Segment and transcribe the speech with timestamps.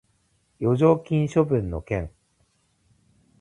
[0.03, 0.07] 剰余
[1.05, 2.09] 金処分の件